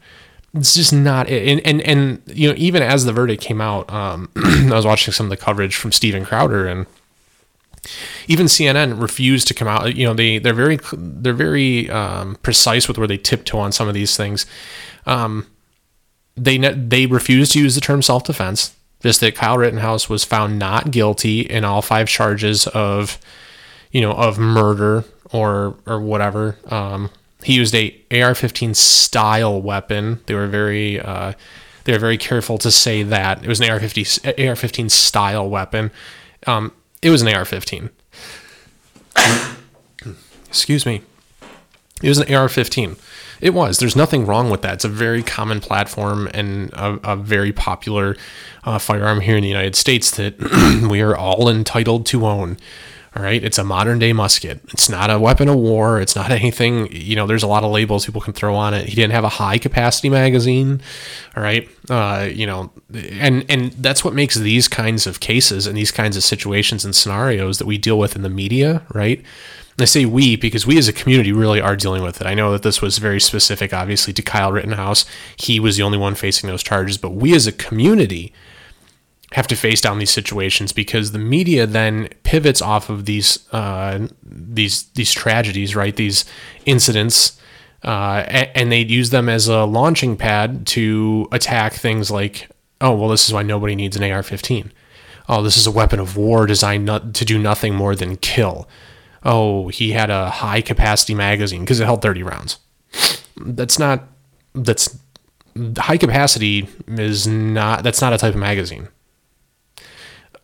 [0.53, 4.29] It's just not and, and and you know even as the verdict came out, um,
[4.37, 6.87] I was watching some of the coverage from Steven Crowder and
[8.29, 9.97] even CNN refused to come out.
[9.97, 13.89] You know, they they're very they're very um, precise with where they tiptoe on some
[13.89, 14.47] of these things.
[15.07, 15.47] Um,
[16.37, 18.75] they they refused to use the term self defense.
[19.03, 23.19] Just that Kyle Rittenhouse was found not guilty in all five charges of,
[23.91, 26.59] you know, of murder or or whatever.
[26.69, 27.11] Um,
[27.43, 30.21] he used a AR-15 style weapon.
[30.27, 31.33] They were very uh,
[31.85, 35.91] they were very careful to say that it was an AR-15 AR-15 style weapon.
[36.47, 37.91] Um, it was an AR-15.
[40.49, 41.03] Excuse me.
[42.03, 42.99] It was an AR-15.
[43.41, 43.79] It was.
[43.79, 44.75] There's nothing wrong with that.
[44.75, 48.17] It's a very common platform and a, a very popular
[48.65, 50.39] uh, firearm here in the United States that
[50.91, 52.59] we are all entitled to own.
[53.17, 53.43] All right.
[53.43, 54.61] It's a modern day musket.
[54.73, 56.01] It's not a weapon of war.
[56.01, 58.89] It's not anything, you know, there's a lot of labels people can throw on it.
[58.89, 60.81] He didn't have a high capacity magazine.
[61.37, 61.69] All right.
[61.89, 66.17] Uh, you know, and, and that's what makes these kinds of cases and these kinds
[66.17, 69.25] of situations and scenarios that we deal with in the media, right?
[69.83, 72.27] I say we because we as a community really are dealing with it.
[72.27, 75.05] I know that this was very specific, obviously, to Kyle Rittenhouse.
[75.37, 78.33] He was the only one facing those charges, but we as a community
[79.33, 84.09] have to face down these situations because the media then pivots off of these uh,
[84.23, 85.95] these these tragedies, right?
[85.95, 86.25] These
[86.67, 87.41] incidents,
[87.85, 92.49] uh, and, and they use them as a launching pad to attack things like,
[92.81, 94.71] oh, well, this is why nobody needs an AR-15.
[95.29, 98.69] Oh, this is a weapon of war designed not, to do nothing more than kill.
[99.25, 102.59] Oh, he had a high capacity magazine because it held 30 rounds.
[103.37, 104.05] That's not
[104.55, 104.99] that's
[105.79, 108.89] high capacity is not that's not a type of magazine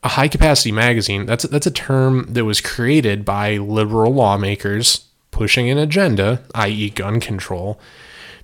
[0.02, 5.68] a high capacity magazine that's that's a term that was created by liberal lawmakers pushing
[5.68, 7.78] an agenda, i.e., gun control,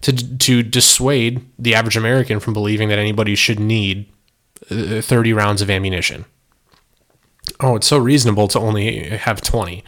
[0.03, 4.07] to to dissuade the average American from believing that anybody should need
[4.71, 6.27] uh, 30 rounds of ammunition.
[7.61, 9.83] Oh, it's so reasonable to only have 20.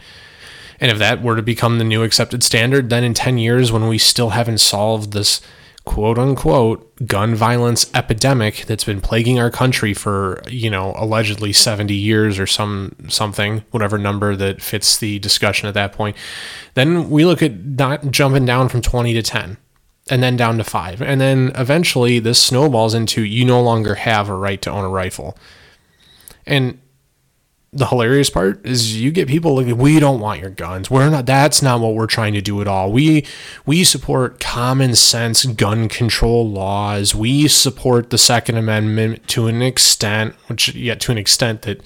[0.79, 3.87] And if that were to become the new accepted standard, then in 10 years, when
[3.87, 5.41] we still haven't solved this
[5.85, 11.93] quote unquote gun violence epidemic that's been plaguing our country for you know allegedly 70
[11.93, 16.17] years or some something whatever number that fits the discussion at that point
[16.73, 19.57] then we look at not jumping down from 20 to 10
[20.09, 24.29] and then down to 5 and then eventually this snowballs into you no longer have
[24.29, 25.37] a right to own a rifle.
[26.45, 26.79] And
[27.73, 31.25] the hilarious part is you get people like we don't want your guns we're not
[31.25, 33.25] that's not what we're trying to do at all we
[33.65, 40.33] we support common sense gun control laws we support the second amendment to an extent
[40.47, 41.81] which yet to an extent that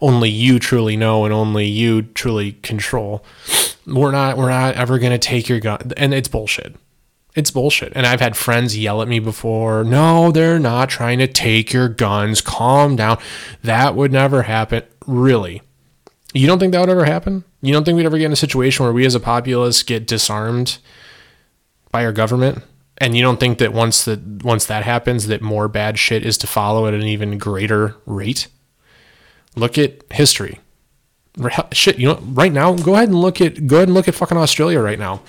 [0.00, 3.22] only you truly know and only you truly control
[3.86, 6.74] we're not we're not ever going to take your gun and it's bullshit
[7.34, 7.92] it's bullshit.
[7.96, 9.82] And I've had friends yell at me before.
[9.82, 12.40] No, they're not trying to take your guns.
[12.40, 13.18] Calm down.
[13.62, 14.84] That would never happen.
[15.06, 15.62] Really?
[16.32, 17.44] You don't think that would ever happen?
[17.60, 20.06] You don't think we'd ever get in a situation where we as a populace get
[20.06, 20.78] disarmed
[21.90, 22.62] by our government?
[22.98, 26.38] And you don't think that once that once that happens that more bad shit is
[26.38, 28.48] to follow at an even greater rate?
[29.56, 30.60] Look at history.
[31.72, 34.14] Shit, you know, right now, go ahead and look at go ahead and look at
[34.14, 35.22] fucking Australia right now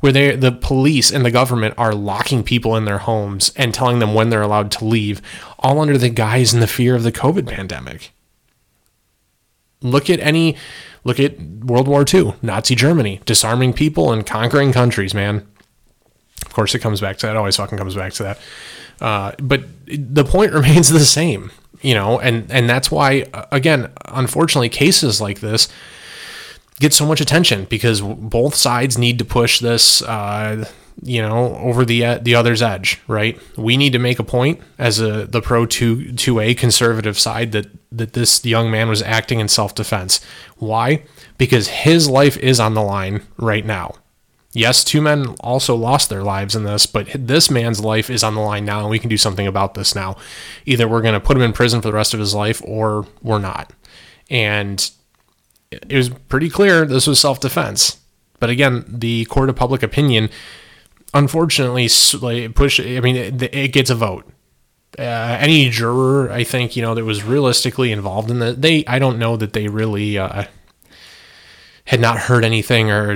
[0.00, 3.98] where they the police and the government are locking people in their homes and telling
[3.98, 5.22] them when they're allowed to leave,
[5.58, 8.12] all under the guise and the fear of the COVID pandemic.
[9.82, 10.56] Look at any
[11.04, 15.46] look at World War II, Nazi Germany, disarming people and conquering countries, man.
[16.44, 17.32] Of course, it comes back to that.
[17.32, 18.38] It always fucking comes back to that.
[19.00, 24.68] Uh, but the point remains the same, you know, and and that's why, again, unfortunately,
[24.68, 25.68] cases like this
[26.80, 30.66] get so much attention because both sides need to push this uh,
[31.02, 33.38] you know, over the uh, the other's edge, right?
[33.56, 37.52] We need to make a point as a the pro two two A conservative side
[37.52, 40.20] that that this young man was acting in self defense.
[40.56, 41.04] Why?
[41.38, 43.94] Because his life is on the line right now.
[44.52, 48.34] Yes, two men also lost their lives in this, but this man's life is on
[48.34, 50.16] the line now, and we can do something about this now.
[50.66, 53.06] Either we're going to put him in prison for the rest of his life, or
[53.22, 53.72] we're not.
[54.28, 54.90] And
[55.70, 57.98] it was pretty clear this was self defense.
[58.40, 60.30] But again, the court of public opinion
[61.14, 61.88] unfortunately
[62.48, 62.80] push.
[62.80, 64.26] I mean, it, it gets a vote.
[64.98, 65.02] Uh,
[65.40, 69.18] any juror, I think, you know, that was realistically involved in that, they, I don't
[69.18, 70.44] know that they really uh,
[71.84, 73.10] had not heard anything or,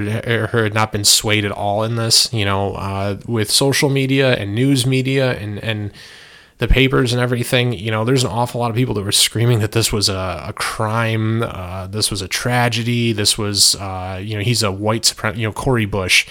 [0.55, 2.33] or had not been swayed at all in this.
[2.33, 5.93] You know, uh, with social media and news media and and
[6.59, 9.59] the papers and everything, you know, there's an awful lot of people that were screaming
[9.59, 14.37] that this was a, a crime, uh, this was a tragedy, this was, uh, you
[14.37, 16.27] know, he's a white supremacist, you know, Cori Bush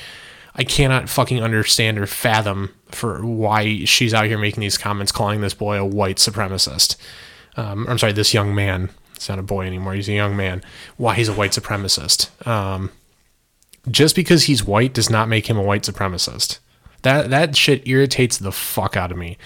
[0.55, 5.41] I cannot fucking understand or fathom for why she's out here making these comments, calling
[5.41, 6.95] this boy a white supremacist.
[7.57, 8.89] Um, I'm sorry, this young man.
[9.15, 9.93] It's not a boy anymore.
[9.93, 10.61] He's a young man.
[10.97, 12.47] Why he's a white supremacist?
[12.47, 12.91] Um,
[13.89, 16.59] just because he's white does not make him a white supremacist.
[17.01, 19.37] That that shit irritates the fuck out of me.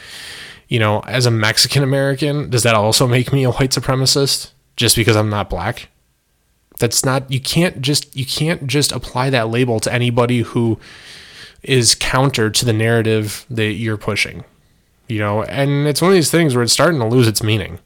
[0.68, 4.52] You know, as a Mexican American, does that also make me a white supremacist?
[4.76, 5.90] Just because I'm not black?
[6.80, 10.80] That's not you can't just you can't just apply that label to anybody who
[11.64, 14.44] is counter to the narrative that you're pushing.
[15.08, 17.80] You know, and it's one of these things where it's starting to lose its meaning.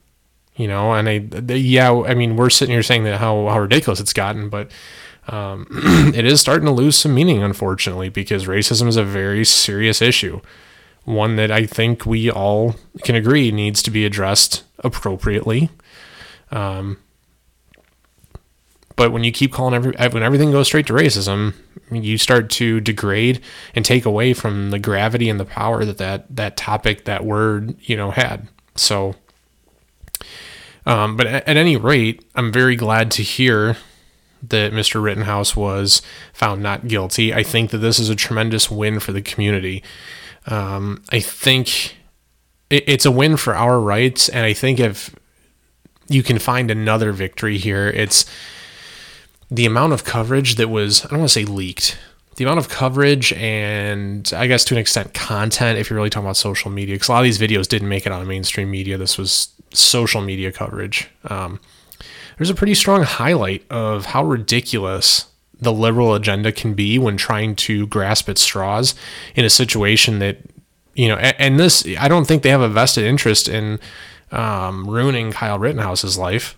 [0.56, 3.60] You know, and I they, yeah, I mean, we're sitting here saying that how how
[3.60, 4.71] ridiculous it's gotten, but
[5.27, 5.67] um,
[6.15, 10.41] it is starting to lose some meaning, unfortunately, because racism is a very serious issue,
[11.04, 15.69] one that I think we all can agree needs to be addressed appropriately.
[16.51, 16.97] Um,
[18.95, 21.54] but when you keep calling every when everything goes straight to racism,
[21.91, 23.41] you start to degrade
[23.75, 27.75] and take away from the gravity and the power that that, that topic, that word,
[27.82, 28.47] you know, had.
[28.75, 29.15] So,
[30.86, 33.77] um, but at, at any rate, I'm very glad to hear
[34.43, 35.01] that Mr.
[35.01, 36.01] Rittenhouse was
[36.34, 37.34] found not guilty.
[37.34, 39.84] I think that this is a tremendous win for the community.
[40.47, 41.97] Um, I think
[42.69, 45.13] it, it's a win for our rights, and I think if
[46.08, 48.25] you can find another victory here, it's
[49.52, 52.00] the amount of coverage that was, I don't want to say leaked,
[52.38, 56.26] the amount of coverage and I guess to an extent content, if you're really talking
[56.26, 58.98] about social media, because a lot of these videos didn't make it on mainstream media.
[58.98, 61.10] This was social media coverage.
[61.26, 61.60] Um,
[62.38, 65.26] there's a pretty strong highlight of how ridiculous
[65.60, 68.96] the liberal agenda can be when trying to grasp at straws
[69.36, 70.38] in a situation that,
[70.96, 73.80] you know, and, and this, I don't think they have a vested interest in
[74.32, 76.56] um, ruining Kyle Rittenhouse's life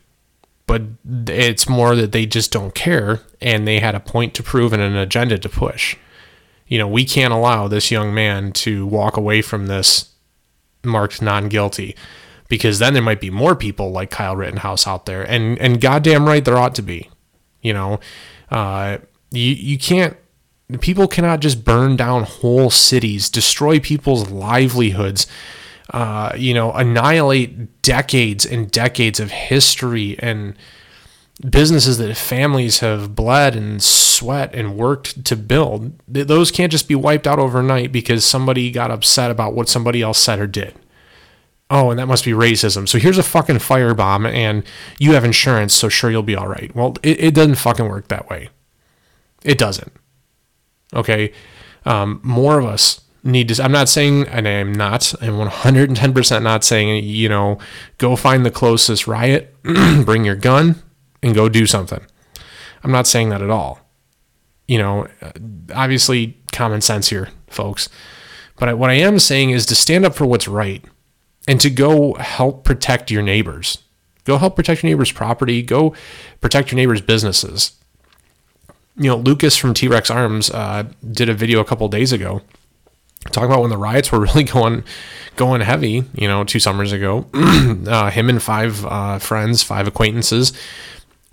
[0.66, 0.82] but
[1.28, 4.82] it's more that they just don't care and they had a point to prove and
[4.82, 5.98] an agenda to push.
[6.68, 10.14] You know, we can't allow this young man to walk away from this
[10.84, 11.96] marked non guilty
[12.48, 16.26] because then there might be more people like Kyle Rittenhouse out there and and goddamn
[16.26, 17.10] right there ought to be.
[17.62, 18.00] You know,
[18.50, 19.00] uh,
[19.32, 20.18] you you can't
[20.80, 25.28] people cannot just burn down whole cities, destroy people's livelihoods
[25.94, 30.56] uh, you know, annihilate decades and decades of history and
[31.48, 35.94] businesses that families have bled and sweat and worked to build.
[36.08, 40.20] Those can't just be wiped out overnight because somebody got upset about what somebody else
[40.20, 40.74] said or did.
[41.70, 42.88] Oh, and that must be racism.
[42.88, 44.64] So here's a fucking firebomb, and
[45.00, 46.74] you have insurance, so sure you'll be all right.
[46.76, 48.50] Well, it, it doesn't fucking work that way.
[49.44, 49.92] It doesn't.
[50.94, 51.34] Okay.
[51.86, 56.64] Um, more of us need to i'm not saying and i'm not i'm 110% not
[56.64, 57.58] saying you know
[57.98, 59.56] go find the closest riot
[60.06, 60.76] bring your gun
[61.24, 62.06] and go do something.
[62.84, 63.80] I'm not saying that at all.
[64.68, 65.08] You know
[65.74, 67.90] obviously common sense here folks.
[68.58, 70.84] But what i am saying is to stand up for what's right
[71.48, 73.80] and to go help protect your neighbors.
[74.26, 75.62] Go help protect your neighbors property.
[75.62, 75.94] Go
[76.40, 77.74] protect your neighbors businesses.
[78.96, 82.42] You know lucas from t-rex arms uh, did a video a couple days ago
[83.32, 84.84] talking about when the riots were really going
[85.36, 87.26] going heavy you know two summers ago.
[87.84, 90.54] Uh, him and five uh, friends five acquaintances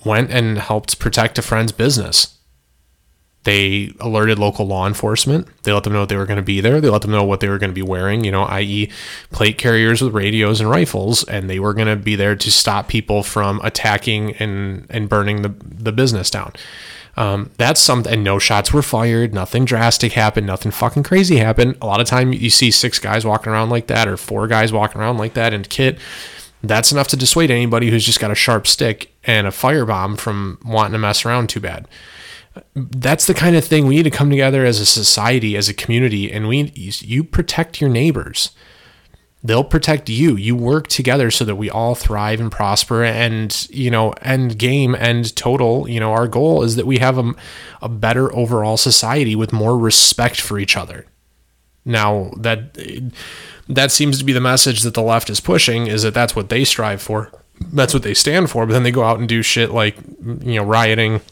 [0.05, 2.37] went and helped protect a friend's business.
[3.45, 5.49] They alerted local law enforcement.
[5.63, 6.81] They let them know they were going to be there.
[6.81, 8.91] They let them know what they were going to be wearing you know i.e
[9.31, 12.89] plate carriers with radios and rifles and they were going to be there to stop
[12.89, 16.53] people from attacking and and burning the, the business down
[17.17, 18.13] um, that's something.
[18.13, 19.35] And no shots were fired.
[19.35, 20.47] Nothing drastic happened.
[20.47, 21.77] Nothing fucking crazy happened.
[21.83, 24.73] A lot of time you see six guys walking around like that, or four guys
[24.73, 25.99] walking around like that, and kit.
[26.63, 30.59] That's enough to dissuade anybody who's just got a sharp stick and a firebomb from
[30.65, 31.89] wanting to mess around too bad.
[32.75, 35.75] that's the kind of thing we need to come together as a society, as a
[35.75, 38.51] community, and we you protect your neighbors.
[39.43, 40.37] They'll protect you.
[40.37, 43.03] You work together so that we all thrive and prosper.
[43.03, 45.89] And you know, end game, end total.
[45.89, 47.35] You know, our goal is that we have a,
[47.81, 51.07] a better overall society with more respect for each other.
[51.85, 52.79] Now that
[53.69, 56.51] that seems to be the message that the left is pushing is that that's what
[56.51, 57.33] they strive for.
[57.73, 58.67] That's what they stand for.
[58.67, 61.23] But then they go out and do shit like you know rioting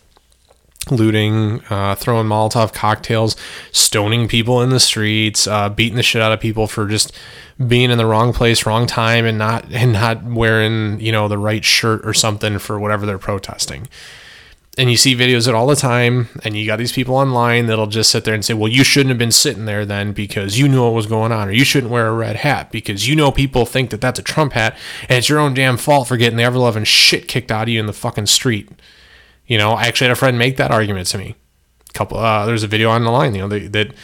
[0.90, 3.36] looting, uh, throwing Molotov cocktails,
[3.72, 7.12] stoning people in the streets, uh, beating the shit out of people for just
[7.66, 11.38] being in the wrong place, wrong time, and not and not wearing you know the
[11.38, 13.88] right shirt or something for whatever they're protesting.
[14.76, 17.66] And you see videos of it all the time, and you got these people online
[17.66, 20.56] that'll just sit there and say, "Well, you shouldn't have been sitting there then because
[20.56, 23.16] you knew what was going on, or you shouldn't wear a red hat because you
[23.16, 24.76] know people think that that's a Trump hat,
[25.08, 27.68] and it's your own damn fault for getting the ever loving shit kicked out of
[27.70, 28.68] you in the fucking street."
[29.48, 31.34] You know, I actually had a friend make that argument to me.
[31.90, 33.94] A couple, uh, there's a video on the line, you know, that, that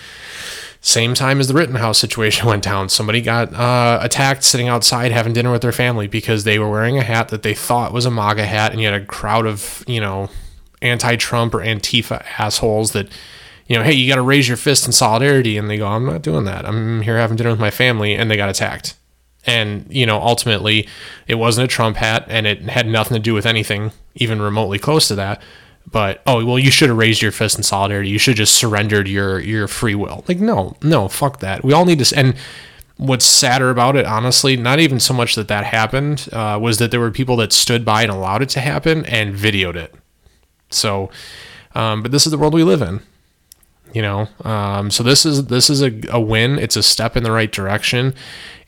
[0.80, 5.32] same time as the Rittenhouse situation went down, somebody got uh, attacked sitting outside having
[5.32, 8.10] dinner with their family because they were wearing a hat that they thought was a
[8.10, 10.28] MAGA hat, and you had a crowd of, you know,
[10.82, 13.08] anti-Trump or Antifa assholes that,
[13.66, 16.06] you know, hey, you got to raise your fist in solidarity, and they go, I'm
[16.06, 16.66] not doing that.
[16.66, 18.94] I'm here having dinner with my family, and they got attacked.
[19.46, 20.88] And, you know, ultimately,
[21.26, 24.78] it wasn't a Trump hat and it had nothing to do with anything even remotely
[24.78, 25.42] close to that.
[25.90, 28.08] But, oh, well, you should have raised your fist in solidarity.
[28.08, 30.24] You should have just surrendered your, your free will.
[30.26, 31.62] Like, no, no, fuck that.
[31.62, 32.16] We all need to.
[32.16, 32.34] And
[32.96, 36.90] what's sadder about it, honestly, not even so much that that happened, uh, was that
[36.90, 39.94] there were people that stood by and allowed it to happen and videoed it.
[40.70, 41.10] So,
[41.74, 43.00] um, but this is the world we live in
[43.94, 44.28] you know?
[44.42, 46.58] Um, so this is this is a, a win.
[46.58, 48.14] It's a step in the right direction.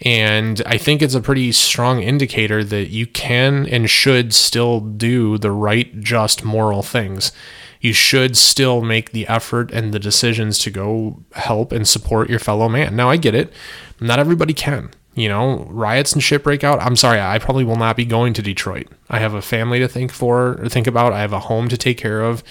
[0.02, 5.38] And i think it's a pretty strong indicator that you can and should still do
[5.38, 7.32] the right just moral things.
[7.80, 12.38] You should still make the effort and the decisions to go help and support your
[12.38, 12.96] fellow man.
[12.96, 13.52] Now i get it.
[14.00, 15.66] Not everybody can you know?
[15.70, 16.78] Riots and shit break out.
[16.80, 18.86] I'm sorry i probably will not be going to detroit.
[19.08, 21.14] I have a family to think for or think about.
[21.14, 22.44] I have a home to take care of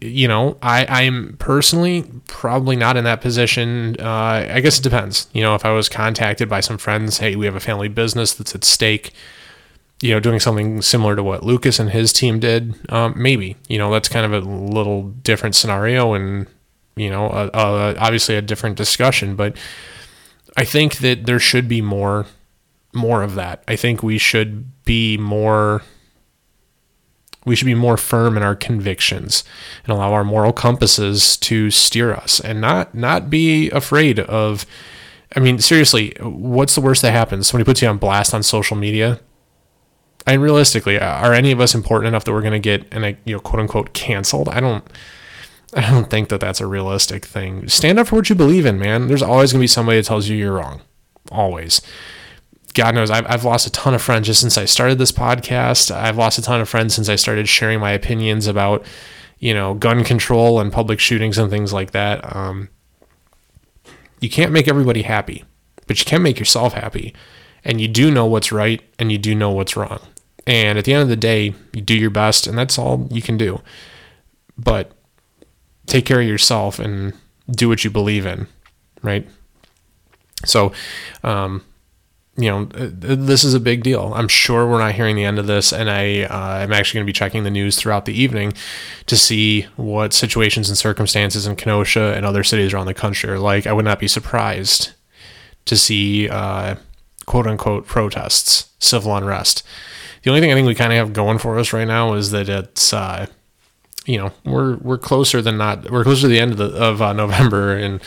[0.00, 3.96] you know, I, I'm personally probably not in that position.
[3.98, 5.28] Uh, I guess it depends.
[5.32, 8.34] You know, if I was contacted by some friends, hey, we have a family business
[8.34, 9.12] that's at stake,
[10.00, 13.56] you know, doing something similar to what Lucas and his team did, um, maybe.
[13.68, 16.46] You know, that's kind of a little different scenario and,
[16.96, 19.36] you know, obviously a different discussion.
[19.36, 19.56] But
[20.56, 22.26] I think that there should be more,
[22.92, 23.62] more of that.
[23.68, 25.82] I think we should be more
[27.44, 29.44] we should be more firm in our convictions
[29.84, 34.66] and allow our moral compasses to steer us and not not be afraid of
[35.34, 37.46] I mean, seriously, what's the worst that happens?
[37.46, 39.20] Somebody puts you on blast on social media.
[40.26, 43.36] I realistically, are any of us important enough that we're going to get and you
[43.36, 44.48] know, quote unquote, canceled?
[44.48, 44.84] I don't.
[45.74, 47.66] I don't think that that's a realistic thing.
[47.66, 49.08] Stand up for what you believe in, man.
[49.08, 50.82] There's always going to be somebody that tells you you're wrong.
[51.30, 51.80] Always.
[52.74, 55.90] God knows I've, I've lost a ton of friends just since I started this podcast.
[55.90, 58.84] I've lost a ton of friends since I started sharing my opinions about,
[59.38, 62.34] you know, gun control and public shootings and things like that.
[62.34, 62.68] Um,
[64.20, 65.44] you can't make everybody happy,
[65.86, 67.14] but you can make yourself happy.
[67.64, 70.00] And you do know what's right and you do know what's wrong.
[70.46, 73.22] And at the end of the day, you do your best and that's all you
[73.22, 73.60] can do.
[74.56, 74.92] But
[75.86, 77.12] take care of yourself and
[77.50, 78.46] do what you believe in,
[79.02, 79.28] right?
[80.44, 80.72] So,
[81.22, 81.62] um,
[82.36, 84.12] you know, uh, this is a big deal.
[84.14, 87.06] I'm sure we're not hearing the end of this, and I uh, am actually going
[87.06, 88.54] to be checking the news throughout the evening
[89.06, 93.38] to see what situations and circumstances in Kenosha and other cities around the country are
[93.38, 93.66] like.
[93.66, 94.92] I would not be surprised
[95.66, 96.76] to see uh,
[97.26, 99.62] quote unquote protests, civil unrest.
[100.22, 102.30] The only thing I think we kind of have going for us right now is
[102.30, 103.26] that it's uh,
[104.06, 107.00] you know we're we're closer than not we're closer to the end of the of
[107.00, 108.00] uh, November and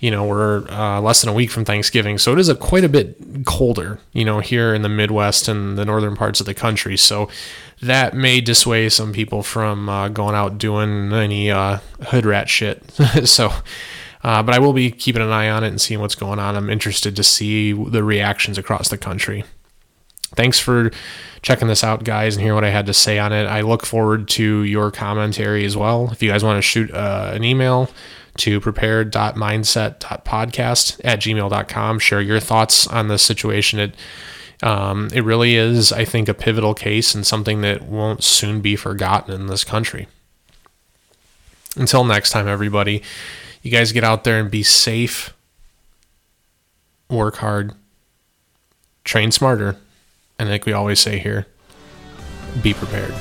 [0.00, 2.84] you know we're uh, less than a week from Thanksgiving, so it is a quite
[2.84, 6.54] a bit colder, you know, here in the Midwest and the northern parts of the
[6.54, 6.96] country.
[6.96, 7.28] So
[7.80, 11.78] that may dissuade some people from uh, going out doing any uh,
[12.08, 12.90] hood rat shit.
[13.24, 13.52] so.
[14.24, 16.56] Uh, but I will be keeping an eye on it and seeing what's going on.
[16.56, 19.44] I'm interested to see the reactions across the country.
[20.34, 20.90] Thanks for
[21.42, 23.46] checking this out, guys, and hear what I had to say on it.
[23.46, 26.10] I look forward to your commentary as well.
[26.10, 27.88] If you guys want to shoot uh, an email,
[28.38, 31.98] to prepared.mindset.podcast at gmail.com.
[31.98, 33.78] Share your thoughts on this situation.
[33.78, 33.94] It,
[34.62, 38.76] um, it really is, I think, a pivotal case and something that won't soon be
[38.76, 40.08] forgotten in this country.
[41.76, 43.02] Until next time, everybody,
[43.62, 45.34] you guys get out there and be safe,
[47.10, 47.74] work hard,
[49.04, 49.76] train smarter,
[50.38, 51.46] and like we always say here,
[52.62, 53.14] be prepared.